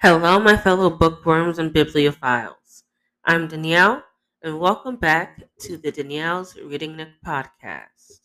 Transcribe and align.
Hello, 0.00 0.38
my 0.38 0.56
fellow 0.56 0.88
bookworms 0.88 1.58
and 1.58 1.72
bibliophiles. 1.74 2.84
I'm 3.24 3.48
Danielle, 3.48 4.02
and 4.42 4.58
welcome 4.58 4.96
back 4.96 5.42
to 5.60 5.76
the 5.76 5.90
Danielle's 5.90 6.56
Reading 6.56 6.96
Nook 6.96 7.08
podcast. 7.26 8.20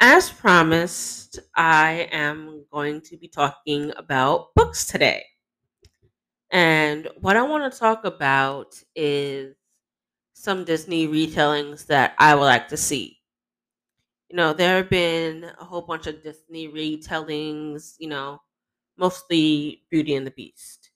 As 0.00 0.30
promised, 0.30 1.38
I 1.54 2.08
am 2.10 2.64
going 2.72 3.02
to 3.02 3.18
be 3.18 3.28
talking 3.28 3.92
about 3.98 4.54
books 4.54 4.86
today. 4.86 5.26
And 6.50 7.08
what 7.20 7.36
I 7.36 7.42
want 7.42 7.72
to 7.72 7.78
talk 7.78 8.04
about 8.04 8.74
is 8.94 9.54
some 10.34 10.64
Disney 10.64 11.08
retellings 11.08 11.86
that 11.86 12.14
I 12.18 12.34
would 12.34 12.44
like 12.44 12.68
to 12.68 12.76
see. 12.78 13.20
You 14.28 14.36
know, 14.36 14.52
there 14.52 14.76
have 14.76 14.90
been 14.90 15.44
a 15.58 15.64
whole 15.64 15.82
bunch 15.82 16.06
of 16.06 16.22
Disney 16.22 16.68
retellings, 16.68 17.94
you 17.98 18.08
know, 18.08 18.40
mostly 18.98 19.82
Beauty 19.90 20.14
and 20.14 20.26
the 20.26 20.30
Beast. 20.32 20.90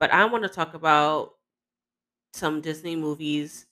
But 0.00 0.12
I 0.12 0.24
want 0.26 0.44
to 0.44 0.50
talk 0.50 0.74
about 0.74 1.32
some 2.32 2.60
Disney 2.60 2.96
movies 2.96 3.66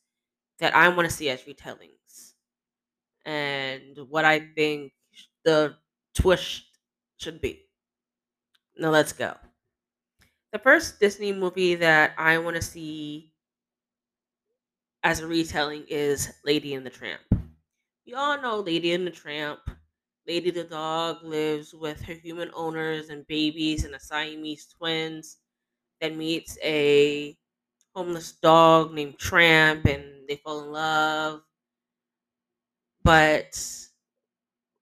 that 0.58 0.74
I 0.74 0.88
want 0.88 1.08
to 1.08 1.14
see 1.14 1.30
as 1.30 1.42
retellings 1.42 2.34
and 3.24 3.98
what 4.08 4.24
I 4.24 4.40
think 4.56 4.92
the 5.44 5.76
twist 6.14 6.64
should 7.18 7.40
be. 7.40 7.66
Now 8.78 8.90
let's 8.90 9.12
go. 9.12 9.34
The 10.50 10.58
first 10.58 10.98
Disney 10.98 11.32
movie 11.32 11.76
that 11.76 12.12
I 12.18 12.38
want 12.38 12.56
to 12.56 12.62
see 12.62 13.32
as 15.02 15.20
a 15.20 15.26
retelling 15.26 15.84
is 15.88 16.32
Lady 16.44 16.74
and 16.74 16.84
the 16.84 16.90
Tramp. 16.90 17.22
We 18.06 18.14
all 18.14 18.40
know 18.40 18.60
Lady 18.60 18.92
and 18.92 19.06
the 19.06 19.10
Tramp. 19.10 19.60
Lady 20.28 20.50
the 20.50 20.64
dog 20.64 21.22
lives 21.24 21.74
with 21.74 22.02
her 22.02 22.14
human 22.14 22.50
owners 22.54 23.08
and 23.10 23.26
babies 23.26 23.84
and 23.84 23.94
a 23.94 24.00
Siamese 24.00 24.66
twins 24.66 25.38
that 26.00 26.16
meets 26.16 26.58
a 26.62 27.36
homeless 27.94 28.32
dog 28.32 28.92
named 28.94 29.18
Tramp 29.18 29.86
and 29.86 30.28
they 30.28 30.36
fall 30.36 30.64
in 30.64 30.72
love. 30.72 31.42
But 33.02 33.56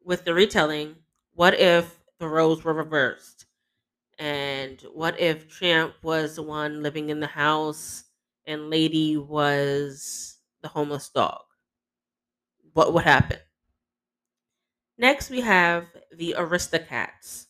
with 0.05 0.25
the 0.25 0.35
retelling, 0.35 0.97
what 1.35 1.55
if 1.59 1.99
the 2.19 2.29
roles 2.29 2.63
were 2.65 2.75
reversed? 2.75 3.47
And 4.19 4.81
what 4.95 5.21
if 5.21 5.49
Tramp 5.49 5.97
was 6.03 6.37
the 6.37 6.43
one 6.43 6.83
living 6.83 7.11
in 7.11 7.21
the 7.21 7.29
house 7.29 8.05
and 8.47 8.71
Lady 8.71 9.17
was 9.19 10.39
the 10.63 10.69
homeless 10.69 11.09
dog? 11.11 11.43
What 12.73 12.93
would 12.93 13.05
happen? 13.05 13.39
Next, 14.99 15.31
we 15.31 15.41
have 15.41 15.87
the 16.13 16.35
Aristocats. 16.39 17.47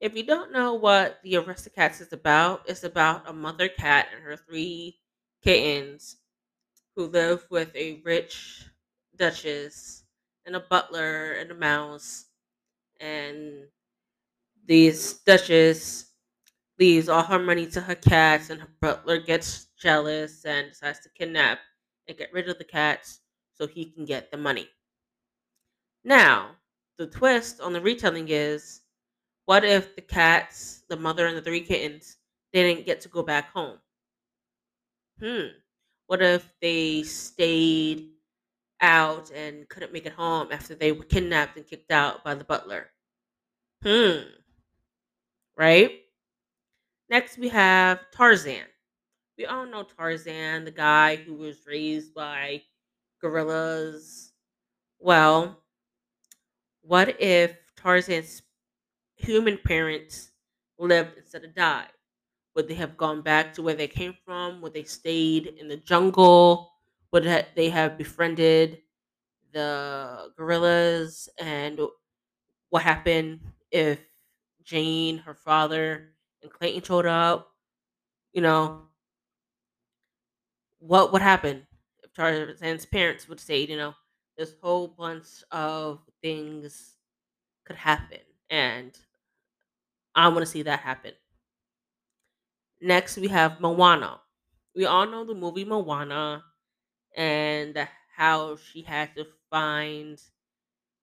If 0.00 0.14
you 0.16 0.24
don't 0.24 0.52
know 0.52 0.74
what 0.74 1.20
the 1.22 1.34
Aristocats 1.34 2.00
is 2.00 2.12
about, 2.12 2.68
it's 2.68 2.84
about 2.84 3.28
a 3.28 3.32
mother 3.32 3.68
cat 3.68 4.08
and 4.14 4.22
her 4.24 4.36
three 4.36 4.98
kittens 5.42 6.16
who 6.96 7.06
live 7.06 7.46
with 7.50 7.74
a 7.76 8.02
rich 8.04 8.66
duchess 9.16 10.04
and 10.46 10.56
a 10.56 10.60
butler 10.60 11.32
and 11.34 11.50
a 11.50 11.54
mouse. 11.54 12.26
And 13.00 13.68
these 14.66 15.14
duchess 15.14 16.12
leaves 16.78 17.08
all 17.08 17.22
her 17.24 17.38
money 17.38 17.66
to 17.68 17.80
her 17.82 17.94
cats, 17.96 18.50
and 18.50 18.60
her 18.60 18.70
butler 18.80 19.18
gets 19.18 19.66
jealous 19.80 20.44
and 20.46 20.70
decides 20.70 21.00
to 21.00 21.10
kidnap 21.10 21.60
and 22.08 22.18
get 22.18 22.32
rid 22.32 22.48
of 22.48 22.58
the 22.58 22.64
cats 22.64 23.20
so 23.54 23.66
he 23.66 23.86
can 23.86 24.04
get 24.04 24.30
the 24.30 24.38
money. 24.38 24.68
Now, 26.04 26.55
the 26.98 27.06
twist 27.06 27.60
on 27.60 27.72
the 27.72 27.80
retelling 27.80 28.28
is 28.28 28.80
what 29.44 29.64
if 29.64 29.94
the 29.94 30.02
cats, 30.02 30.82
the 30.88 30.96
mother 30.96 31.26
and 31.26 31.36
the 31.36 31.42
three 31.42 31.60
kittens, 31.60 32.16
didn't 32.52 32.86
get 32.86 33.00
to 33.02 33.08
go 33.08 33.22
back 33.22 33.50
home? 33.52 33.78
Hmm. 35.20 35.46
What 36.06 36.22
if 36.22 36.52
they 36.60 37.02
stayed 37.02 38.10
out 38.80 39.30
and 39.30 39.68
couldn't 39.68 39.92
make 39.92 40.06
it 40.06 40.12
home 40.12 40.48
after 40.50 40.74
they 40.74 40.92
were 40.92 41.04
kidnapped 41.04 41.56
and 41.56 41.66
kicked 41.66 41.90
out 41.90 42.24
by 42.24 42.34
the 42.34 42.44
butler? 42.44 42.90
Hmm. 43.82 44.22
Right? 45.56 46.00
Next, 47.08 47.38
we 47.38 47.48
have 47.48 48.00
Tarzan. 48.12 48.66
We 49.38 49.46
all 49.46 49.66
know 49.66 49.84
Tarzan, 49.84 50.64
the 50.64 50.70
guy 50.70 51.16
who 51.16 51.34
was 51.34 51.66
raised 51.66 52.14
by 52.14 52.62
gorillas. 53.20 54.32
Well, 54.98 55.62
what 56.86 57.20
if 57.20 57.56
Tarzan's 57.76 58.42
human 59.16 59.58
parents 59.58 60.30
lived 60.78 61.16
instead 61.18 61.44
of 61.44 61.54
died? 61.54 61.88
Would 62.54 62.68
they 62.68 62.74
have 62.74 62.96
gone 62.96 63.22
back 63.22 63.54
to 63.54 63.62
where 63.62 63.74
they 63.74 63.88
came 63.88 64.14
from? 64.24 64.60
Would 64.62 64.74
they 64.74 64.84
stayed 64.84 65.46
in 65.58 65.68
the 65.68 65.76
jungle? 65.76 66.72
Would 67.12 67.24
they 67.56 67.70
have 67.70 67.98
befriended 67.98 68.80
the 69.52 70.32
gorillas? 70.36 71.28
And 71.38 71.80
what 72.70 72.82
happened 72.82 73.40
if 73.70 74.00
Jane, 74.64 75.18
her 75.18 75.34
father, 75.34 76.14
and 76.42 76.50
Clayton 76.50 76.82
showed 76.82 77.06
up? 77.06 77.52
You 78.32 78.42
know, 78.42 78.82
what 80.78 81.12
would 81.12 81.22
happen 81.22 81.66
if 82.02 82.12
Tarzan's 82.12 82.86
parents 82.86 83.28
would 83.28 83.40
say, 83.40 83.60
you 83.64 83.76
know, 83.76 83.94
this 84.36 84.54
whole 84.62 84.88
bunch 84.88 85.26
of 85.50 86.00
things 86.22 86.96
could 87.64 87.76
happen, 87.76 88.20
and 88.50 88.98
I 90.16 90.26
want 90.28 90.40
to 90.40 90.46
see 90.46 90.62
that 90.62 90.80
happen. 90.80 91.12
Next, 92.80 93.16
we 93.18 93.28
have 93.28 93.60
Moana. 93.60 94.20
We 94.74 94.84
all 94.86 95.06
know 95.06 95.24
the 95.24 95.34
movie 95.34 95.64
Moana 95.64 96.44
and 97.16 97.88
how 98.16 98.56
she 98.56 98.82
had 98.82 99.14
to 99.16 99.26
find 99.50 100.20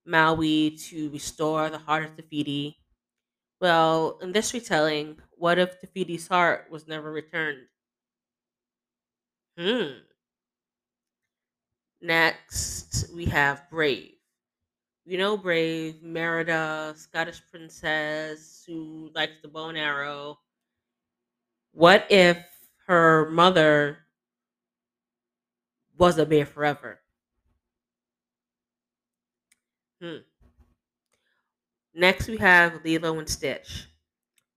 Maui 0.05 0.71
to 0.89 1.09
restore 1.11 1.69
the 1.69 1.79
heart 1.79 2.05
of 2.05 2.15
Te 2.17 2.23
Fiti. 2.23 2.77
Well, 3.61 4.19
in 4.21 4.33
this 4.33 4.53
retelling, 4.53 5.19
what 5.37 5.59
if 5.59 5.79
Te 5.81 5.87
Fiti's 5.87 6.27
heart 6.29 6.69
was 6.71 6.87
never 6.87 7.11
returned? 7.11 7.67
Hmm. 9.57 10.03
Next, 12.03 13.09
we 13.15 13.23
have 13.27 13.69
Brave. 13.69 14.15
You 15.05 15.17
know 15.17 15.37
Brave, 15.37 16.03
Merida, 16.03 16.93
Scottish 16.97 17.41
princess 17.49 18.61
who 18.67 19.09
likes 19.15 19.35
the 19.41 19.47
bow 19.47 19.69
and 19.69 19.77
arrow. 19.77 20.37
What 21.71 22.05
if 22.09 22.45
her 22.87 23.29
mother 23.29 23.99
was 25.97 26.17
a 26.17 26.25
bear 26.25 26.45
forever? 26.45 26.99
Hmm. 30.01 30.17
Next, 31.93 32.27
we 32.27 32.35
have 32.35 32.83
Lilo 32.83 33.17
and 33.17 33.29
Stitch. 33.29 33.87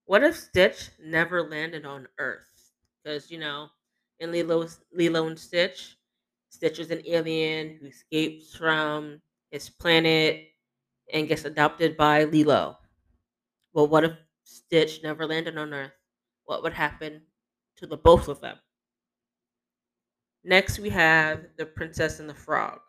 What 0.06 0.24
if 0.24 0.34
Stitch 0.34 0.90
never 1.00 1.48
landed 1.48 1.86
on 1.86 2.08
Earth? 2.18 2.72
Because, 3.04 3.30
you 3.30 3.38
know, 3.38 3.68
in 4.18 4.32
Lilo, 4.32 4.66
Lilo 4.92 5.28
and 5.28 5.38
Stitch, 5.38 5.96
Stitch 6.56 6.78
is 6.78 6.90
an 6.90 7.02
alien 7.06 7.76
who 7.78 7.84
escapes 7.88 8.56
from 8.56 9.20
his 9.50 9.68
planet 9.68 10.48
and 11.12 11.28
gets 11.28 11.44
adopted 11.44 11.98
by 11.98 12.24
Lilo. 12.24 12.78
Well, 13.74 13.88
what 13.88 14.04
if 14.04 14.12
Stitch 14.44 15.02
never 15.02 15.26
landed 15.26 15.58
on 15.58 15.74
Earth? 15.74 15.92
What 16.46 16.62
would 16.62 16.72
happen 16.72 17.20
to 17.76 17.86
the 17.86 17.98
both 17.98 18.28
of 18.28 18.40
them? 18.40 18.56
Next, 20.44 20.78
we 20.78 20.88
have 20.88 21.44
The 21.58 21.66
Princess 21.66 22.20
and 22.20 22.30
the 22.30 22.34
Frog. 22.34 22.80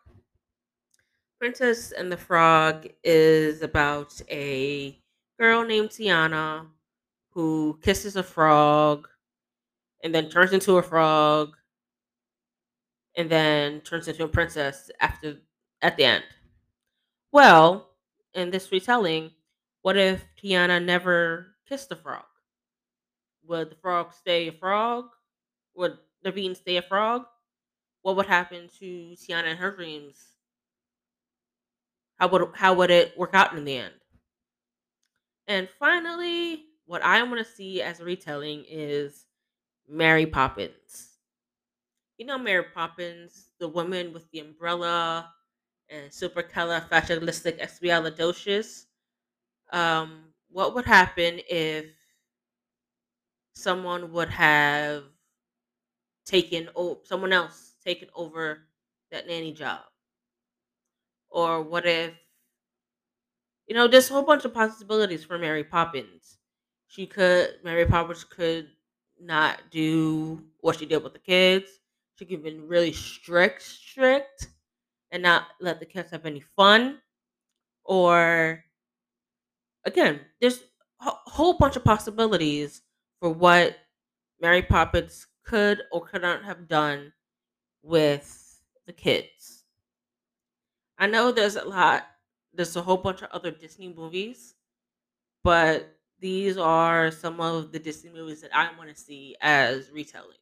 Princess 1.38 1.92
and 1.92 2.10
the 2.10 2.16
Frog 2.16 2.88
is 3.04 3.60
about 3.60 4.18
a 4.30 4.98
girl 5.38 5.62
named 5.66 5.90
Tiana 5.90 6.66
who 7.32 7.78
kisses 7.82 8.16
a 8.16 8.22
frog 8.22 9.06
and 10.02 10.14
then 10.14 10.30
turns 10.30 10.54
into 10.54 10.78
a 10.78 10.82
frog 10.82 11.57
and 13.18 13.28
then 13.28 13.80
turns 13.80 14.06
into 14.06 14.24
a 14.24 14.28
princess 14.28 14.90
after 15.00 15.38
at 15.82 15.96
the 15.96 16.04
end. 16.04 16.24
Well, 17.32 17.90
in 18.32 18.50
this 18.50 18.70
retelling, 18.70 19.32
what 19.82 19.96
if 19.96 20.24
Tiana 20.40 20.82
never 20.82 21.56
kissed 21.68 21.88
the 21.88 21.96
frog? 21.96 22.24
Would 23.46 23.70
the 23.70 23.74
frog 23.74 24.12
stay 24.14 24.48
a 24.48 24.52
frog? 24.52 25.06
Would 25.74 25.98
Naveen 26.24 26.56
stay 26.56 26.76
a 26.76 26.82
frog? 26.82 27.24
What 28.02 28.14
would 28.16 28.26
happen 28.26 28.70
to 28.78 29.16
Tiana 29.16 29.46
and 29.46 29.58
her 29.58 29.72
dreams? 29.72 30.16
How 32.18 32.28
would 32.28 32.50
how 32.54 32.74
would 32.74 32.90
it 32.90 33.18
work 33.18 33.30
out 33.34 33.56
in 33.56 33.64
the 33.64 33.78
end? 33.78 33.94
And 35.48 35.68
finally, 35.78 36.66
what 36.86 37.02
I 37.02 37.20
want 37.24 37.38
to 37.38 37.52
see 37.52 37.82
as 37.82 37.98
a 37.98 38.04
retelling 38.04 38.64
is 38.68 39.26
Mary 39.88 40.26
Poppins. 40.26 41.07
You 42.18 42.26
know 42.26 42.36
Mary 42.38 42.64
Poppins, 42.64 43.48
the 43.58 43.66
woman 43.68 44.12
with 44.12 44.30
the 44.30 44.40
umbrella 44.40 45.32
and 45.88 46.10
supercalifragilisticexpialidocious. 46.12 48.84
Um, 49.72 50.34
what 50.50 50.74
would 50.74 50.84
happen 50.86 51.40
if 51.48 51.86
someone 53.54 54.10
would 54.12 54.30
have 54.30 55.04
taken 56.24 56.68
o- 56.76 57.00
someone 57.04 57.32
else 57.32 57.74
taken 57.84 58.08
over 58.14 58.68
that 59.10 59.26
nanny 59.26 59.52
job? 59.52 59.80
Or 61.30 61.62
what 61.62 61.86
if 61.86 62.12
you 63.66 63.74
know, 63.74 63.86
there's 63.86 64.10
a 64.10 64.14
whole 64.14 64.22
bunch 64.22 64.44
of 64.44 64.54
possibilities 64.54 65.24
for 65.24 65.38
Mary 65.38 65.64
Poppins. 65.64 66.38
She 66.86 67.06
could 67.06 67.56
Mary 67.62 67.84
Poppins 67.86 68.24
could 68.24 68.68
not 69.20 69.70
do 69.70 70.42
what 70.60 70.78
she 70.78 70.86
did 70.86 71.02
with 71.02 71.12
the 71.12 71.18
kids. 71.18 71.77
She 72.18 72.24
could 72.24 72.42
been 72.42 72.66
really 72.66 72.92
strict, 72.92 73.62
strict, 73.62 74.48
and 75.12 75.22
not 75.22 75.44
let 75.60 75.78
the 75.78 75.86
kids 75.86 76.10
have 76.10 76.26
any 76.26 76.40
fun. 76.56 76.98
Or 77.84 78.64
again, 79.84 80.20
there's 80.40 80.64
a 81.00 81.10
whole 81.10 81.56
bunch 81.58 81.76
of 81.76 81.84
possibilities 81.84 82.82
for 83.20 83.30
what 83.30 83.76
Mary 84.40 84.62
Poppins 84.62 85.28
could 85.44 85.82
or 85.92 86.04
could 86.04 86.22
not 86.22 86.44
have 86.44 86.66
done 86.66 87.12
with 87.82 88.60
the 88.86 88.92
kids. 88.92 89.64
I 90.98 91.06
know 91.06 91.30
there's 91.30 91.54
a 91.54 91.64
lot, 91.64 92.04
there's 92.52 92.74
a 92.74 92.82
whole 92.82 92.96
bunch 92.96 93.22
of 93.22 93.30
other 93.30 93.52
Disney 93.52 93.94
movies, 93.94 94.54
but 95.44 95.96
these 96.18 96.58
are 96.58 97.12
some 97.12 97.40
of 97.40 97.70
the 97.70 97.78
Disney 97.78 98.10
movies 98.10 98.40
that 98.40 98.50
I 98.52 98.76
want 98.76 98.90
to 98.90 99.00
see 99.00 99.36
as 99.40 99.90
retellings. 99.90 100.37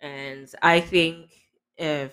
And 0.00 0.52
I 0.62 0.80
think 0.80 1.30
if 1.76 2.12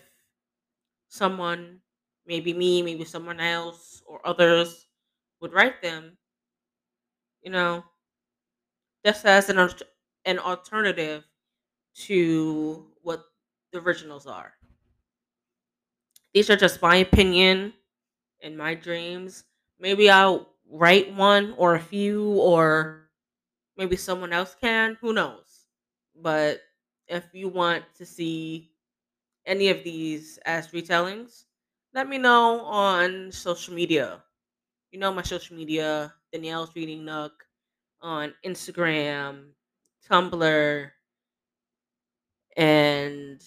someone, 1.09 1.81
maybe 2.25 2.53
me, 2.53 2.81
maybe 2.81 3.05
someone 3.05 3.39
else, 3.39 4.01
or 4.05 4.25
others 4.25 4.87
would 5.41 5.53
write 5.53 5.81
them, 5.81 6.17
you 7.41 7.51
know, 7.51 7.83
just 9.05 9.25
as 9.25 9.49
an, 9.49 9.69
an 10.25 10.39
alternative 10.39 11.23
to 11.95 12.87
what 13.01 13.25
the 13.71 13.79
originals 13.79 14.27
are. 14.27 14.53
These 16.33 16.49
are 16.49 16.55
just 16.55 16.81
my 16.81 16.97
opinion 16.97 17.73
and 18.41 18.57
my 18.57 18.75
dreams. 18.75 19.45
Maybe 19.79 20.09
I'll 20.09 20.49
write 20.69 21.13
one 21.13 21.53
or 21.57 21.75
a 21.75 21.81
few, 21.81 22.29
or 22.39 23.09
maybe 23.77 23.97
someone 23.97 24.33
else 24.33 24.55
can. 24.59 24.97
Who 25.01 25.13
knows? 25.13 25.67
But 26.15 26.61
if 27.07 27.25
you 27.33 27.49
want 27.49 27.83
to 27.97 28.05
see 28.05 28.71
any 29.45 29.69
of 29.69 29.83
these 29.83 30.39
as 30.45 30.69
retellings, 30.69 31.45
let 31.93 32.09
me 32.09 32.17
know 32.17 32.61
on 32.61 33.31
social 33.31 33.73
media. 33.73 34.23
You 34.91 34.99
know 34.99 35.13
my 35.13 35.23
social 35.23 35.55
media, 35.55 36.13
Danielle's 36.31 36.75
Reading 36.75 37.05
Nook 37.05 37.45
on 38.01 38.33
Instagram, 38.45 39.49
Tumblr, 40.09 40.91
and 42.57 43.43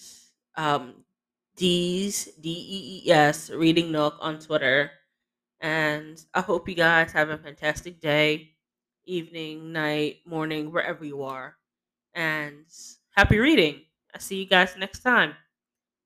um, 0.55 0.93
D's 1.55 2.25
D 2.39 2.49
E 2.49 3.01
E 3.05 3.11
S 3.11 3.49
Reading 3.49 3.91
Nook 3.91 4.15
on 4.19 4.39
Twitter. 4.39 4.91
And 5.61 6.23
I 6.33 6.41
hope 6.41 6.69
you 6.69 6.75
guys 6.75 7.11
have 7.11 7.29
a 7.29 7.37
fantastic 7.37 7.99
day, 7.99 8.51
evening, 9.05 9.73
night, 9.73 10.19
morning, 10.25 10.71
wherever 10.71 11.03
you 11.03 11.23
are. 11.23 11.55
And 12.13 12.65
happy 13.19 13.37
reading. 13.37 13.81
I'll 14.13 14.21
see 14.21 14.39
you 14.39 14.45
guys 14.45 14.77
next 14.77 14.99
time. 14.99 15.35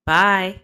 Bye. 0.07 0.61